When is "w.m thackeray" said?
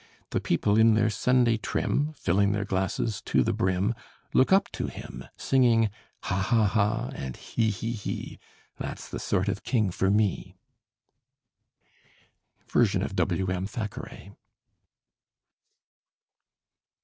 13.15-14.31